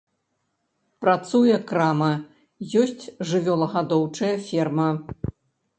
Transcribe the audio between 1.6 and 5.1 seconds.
крама, ёсць жывёлагадоўчая ферма.